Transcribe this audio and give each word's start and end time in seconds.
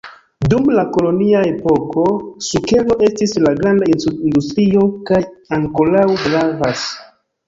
Dum 0.51 0.69
la 0.75 0.83
kolonia 0.93 1.41
epoko, 1.49 2.05
sukero 2.45 2.95
estis 3.07 3.33
la 3.47 3.51
granda 3.59 3.89
industrio 3.97 4.87
kaj 5.11 5.21
ankoraŭ 5.59 6.07
gravas. 6.23 6.83